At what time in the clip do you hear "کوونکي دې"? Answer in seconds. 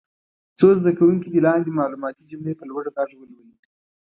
0.99-1.39